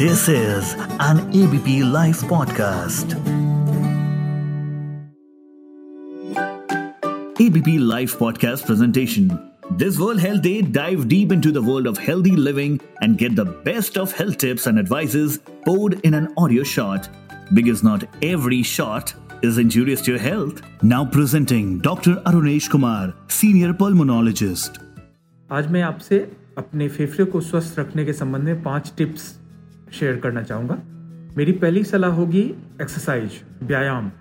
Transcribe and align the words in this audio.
This 0.00 0.26
is 0.28 0.74
an 1.00 1.18
ABP 1.38 1.82
Life 1.82 2.22
podcast. 2.22 3.12
ABP 7.38 7.78
Life 7.78 8.18
podcast 8.18 8.64
presentation. 8.64 9.38
This 9.72 9.98
World 9.98 10.18
Health 10.20 10.40
Day 10.40 10.62
dive 10.62 11.08
deep 11.08 11.30
into 11.30 11.52
the 11.52 11.60
world 11.60 11.86
of 11.86 11.98
healthy 11.98 12.36
living 12.36 12.80
and 13.02 13.18
get 13.18 13.36
the 13.36 13.44
best 13.44 13.98
of 13.98 14.12
health 14.12 14.38
tips 14.38 14.66
and 14.66 14.78
advices 14.78 15.40
poured 15.66 16.00
in 16.06 16.14
an 16.14 16.32
audio 16.38 16.62
shot. 16.62 17.10
Because 17.52 17.82
not 17.82 18.04
every 18.22 18.62
shot 18.62 19.12
is 19.42 19.58
injurious 19.58 20.00
to 20.02 20.12
your 20.12 20.20
health. 20.20 20.62
Now 20.82 21.04
presenting 21.04 21.80
Dr. 21.80 22.14
Arunesh 22.24 22.70
Kumar, 22.70 23.12
Senior 23.28 23.74
Pulmonologist. 23.74 24.78
आज 25.52 25.70
मैं 25.70 25.82
आपसे 25.82 26.18
अपने 26.58 26.88
फेफड़े 26.88 27.24
को 27.32 27.40
स्वस्थ 27.40 27.78
रखने 27.78 28.04
के 28.04 28.12
संबंध 28.12 28.44
में 28.44 28.62
पांच 28.62 28.92
टिप्स 28.96 29.34
शेयर 29.91 30.17
करना 30.17 30.41
चाहूँगा। 30.43 30.77
मेरी 31.37 31.51
पहली 31.53 31.83
सलाह 31.83 32.11
होगी 32.11 32.41
एक्सरसाइज 32.81 33.41
व्यायाम। 33.63 34.11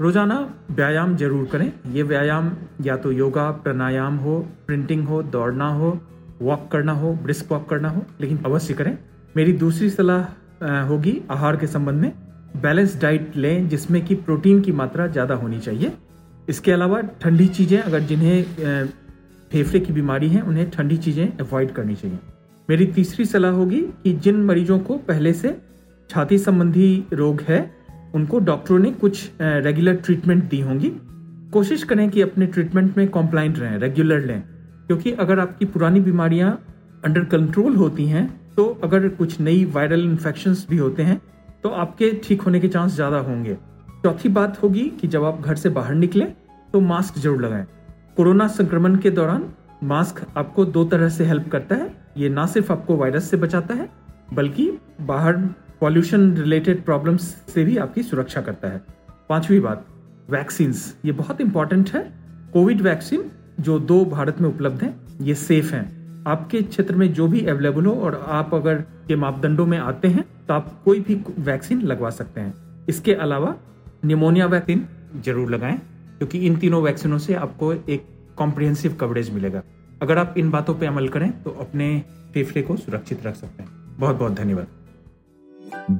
रोज़ाना 0.00 0.38
व्यायाम 0.70 1.16
ज़रूर 1.16 1.46
करें। 1.46 1.72
ये 1.92 2.02
व्यायाम 2.04 2.50
या 2.82 2.96
तो 2.96 3.12
योगा, 3.12 3.50
प्राणायाम 3.52 4.16
हो 4.16 4.38
प्रिंटिंग 4.66 5.06
हो, 5.08 5.22
दौड़ना 5.24 5.68
हो 5.68 5.98
वॉक 6.40 6.68
करना 6.72 6.92
हो 6.92 7.12
ब्रिस्क 7.14 7.52
वॉक 7.52 7.68
करना 7.68 7.88
हो, 7.88 8.04
लेकिन 8.20 8.38
अवश्य 8.46 8.74
करें। 8.74 8.96
मेरी 9.36 9.52
दूसरी 9.54 9.90
सलाह 9.90 10.84
होगी 10.86 11.20
आहार 11.30 11.56
के 11.56 11.66
संबंध 11.68 12.00
में। 12.00 12.12
बैलेंस 12.56 13.00
डाइट 13.00 13.36
लें 13.36 13.68
जिसमें 13.68 14.04
कि 14.04 14.14
प्रोटीन 14.16 14.60
की 14.60 14.72
मात्रा 14.74 15.06
ज़्यादा 15.08 15.34
होनी 15.34 15.58
चाहिए। 15.60 15.92
इसके 16.48 16.72
अलावा 16.72 17.00
ठंडी 17.20 17.46
चीज़ें, 17.48 17.78
अगर 17.78 18.00
जिन्हें 18.02 18.88
फेफड़े 19.50 19.80
की 19.80 19.92
बीमारी 19.92 20.28
है, 20.28 20.40
उन्हें 20.42 20.70
ठंडी 20.70 20.96
चीज़ें 20.98 21.38
अवॉइड 21.38 21.72
करनी 21.72 21.94
चाहिए। 21.94 22.18
मेरी 22.70 22.84
तीसरी 22.86 23.24
सलाह 23.24 23.52
होगी 23.52 23.80
कि 24.02 24.12
जिन 24.14 24.36
मरीजों 24.44 24.78
को 24.78 24.96
पहले 25.06 25.32
से 25.32 25.50
छाती 26.10 26.36
संबंधी 26.38 27.04
रोग 27.12 27.40
है, 27.40 27.58
उनको 28.14 28.38
डॉक्टरों 28.40 28.78
ने 28.78 28.90
कुछ 28.92 29.30
रेगुलर 29.40 29.94
ट्रीटमेंट 29.96 30.44
दी 30.50 30.60
होंगी। 30.60 30.90
कोशिश 31.52 31.82
करें 31.82 32.08
कि 32.10 32.20
अपने 32.20 32.46
ट्रीटमेंट 32.46 32.96
में 32.96 33.08
कॉम्प्लाइंट 33.08 33.58
रहें 33.58 33.76
रेगुलर 33.78 34.20
लें। 34.20 34.42
क्योंकि 34.86 35.12
अगर 35.14 35.38
आपकी 35.38 35.64
पुरानी 35.66 36.00
बीमारियाँ 36.00 36.52
अंडर 37.04 37.24
कंट्रोल 37.26 37.76
होती 37.76 38.06
हैं 38.06 38.26
तो 38.56 38.66
अगर 38.84 39.08
कुछ 39.10 39.40
नई 39.40 39.64
वायरल 39.74 40.04
इन्फेक्शन 40.04 40.56
भी 40.70 40.76
होते 40.76 41.02
हैं 41.02 41.20
तो 41.64 41.68
आपके 41.68 42.10
ठीक 42.24 42.42
होने 42.42 42.60
के 42.60 42.68
चांस 42.68 42.94
ज़्यादा 42.94 43.18
होंगे। 43.20 43.56
चौथी 44.04 44.28
बात 44.30 44.62
होगी 44.62 44.90
कि 45.00 45.08
जब 45.08 45.24
आप 45.24 45.40
घर 45.40 45.56
से 45.56 45.68
बाहर 45.70 45.94
निकलें 45.96 46.26
तो 46.74 46.80
मास्क 46.82 47.18
ज़रूर 47.18 47.42
लगाएँ। 47.42 47.66
कोरोना 48.16 48.46
संक्रमण 48.50 48.96
के 48.96 49.10
दौरान 49.12 49.48
मास्क 49.82 50.20
आपको 50.36 50.64
दो 50.66 50.84
तरह 50.84 51.08
से 51.08 51.24
हेल्प 51.24 51.48
करता 51.48 51.74
है। 51.74 51.90
ये 52.16 52.28
ना 52.28 52.46
सिर्फ़ 52.46 52.72
आपको 52.72 52.96
वायरस 52.96 53.30
से 53.30 53.36
बचाता 53.36 53.74
है, 53.74 53.88
बल्कि 54.34 54.70
बाहर 55.02 55.36
पॉल्यूशन 55.80 56.32
रिलेटेड 56.36 56.84
प्रॉब्लम्स 56.84 57.22
से 57.48 57.64
भी 57.64 57.76
आपकी 57.78 58.02
सुरक्षा 58.02 58.40
करता 58.40 58.68
है। 58.68 58.82
पांचवी 59.28 59.60
बात 59.60 59.86
वैक्सीन 60.30 60.74
ये 61.04 61.12
बहुत 61.12 61.40
इंपॉर्टेंट 61.40 61.90
है। 61.90 62.02
कोविड 62.52 62.80
वैक्सीन 62.80 63.30
जो 63.60 63.78
दो 63.80 64.04
भारत 64.06 64.40
में 64.40 64.48
उपलब्ध 64.48 64.82
हैं, 64.82 64.94
ये 65.20 65.34
सेफ़ 65.36 65.74
हैं। 65.74 66.24
आपके 66.26 66.62
क्षेत्र 66.62 66.96
में 66.96 67.12
जो 67.14 67.26
भी 67.28 67.44
अवेलेबल 67.46 67.86
हो 67.86 67.94
और 67.96 68.14
आप 68.28 68.54
अगर 68.54 68.84
के 69.08 69.16
मापदंडों 69.16 69.66
में 69.66 69.78
आते 69.78 70.08
हैं 70.08 70.24
तो 70.48 70.54
आप 70.54 70.70
कोई 70.84 71.00
भी 71.00 71.22
वैक्सीन 71.40 71.82
लगवा 71.82 72.10
सकते 72.10 72.40
हैं। 72.40 72.84
इसके 72.88 73.14
अलावा 73.16 73.54
निमोनिया 74.04 74.46
वैक्सीन 74.46 74.86
ज़रूर 75.16 75.50
लगाएँ, 75.50 75.76
क्योंकि 76.18 76.38
इन 76.38 76.56
तीनों 76.56 76.82
वैक्सीनों 76.82 77.18
से 77.18 77.34
आपको 77.36 77.72
एक 77.72 78.06
कॉम्प्रिहेंसिव 78.42 78.96
कवरेज 79.00 79.30
मिलेगा 79.34 79.62
अगर 80.02 80.18
आप 80.18 80.34
इन 80.38 80.50
बातों 80.50 80.74
पर 80.74 80.86
अमल 80.86 81.08
करें 81.16 81.30
तो 81.42 81.56
अपने 81.60 81.92
फेफड़े 82.34 82.62
को 82.62 82.76
सुरक्षित 82.76 83.26
रख 83.26 83.36
सकते 83.36 83.62
हैं 83.62 83.70
बहुत 83.98 84.16
बहुत 84.16 84.34
धन्यवाद 84.42 84.78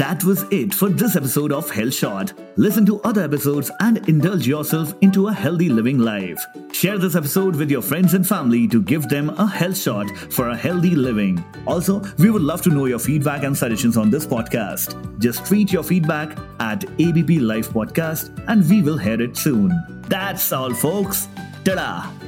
That 0.00 0.24
was 0.24 0.42
it 0.50 0.74
for 0.74 0.88
this 0.90 1.14
episode 1.16 1.52
of 1.52 1.70
Health 1.70 1.94
Shot. 1.94 2.32
Listen 2.56 2.84
to 2.86 3.00
other 3.10 3.22
episodes 3.22 3.70
and 3.80 4.08
indulge 4.08 4.46
yourself 4.46 4.94
into 5.00 5.28
a 5.28 5.32
healthy 5.32 5.68
living 5.68 5.98
life. 5.98 6.44
Share 6.72 6.98
this 6.98 7.14
episode 7.14 7.56
with 7.56 7.70
your 7.70 7.80
friends 7.82 8.14
and 8.14 8.26
family 8.26 8.66
to 8.68 8.82
give 8.82 9.08
them 9.08 9.30
a 9.30 9.46
health 9.46 9.78
shot 9.78 10.10
for 10.30 10.48
a 10.50 10.56
healthy 10.56 10.94
living. 10.94 11.42
Also, 11.66 12.02
we 12.18 12.30
would 12.30 12.42
love 12.42 12.62
to 12.62 12.70
know 12.70 12.84
your 12.84 12.98
feedback 12.98 13.44
and 13.44 13.56
suggestions 13.56 13.96
on 13.96 14.10
this 14.10 14.26
podcast. 14.26 14.96
Just 15.18 15.46
tweet 15.46 15.72
your 15.72 15.82
feedback 15.82 16.36
at 16.60 16.84
ABP 16.98 17.40
Life 17.40 17.70
Podcast 17.70 18.44
and 18.48 18.68
we 18.68 18.82
will 18.82 18.98
hear 18.98 19.20
it 19.20 19.36
soon. 19.36 19.72
That's 20.08 20.52
all, 20.52 20.74
folks. 20.74 21.28
Ta-da! 21.64 22.27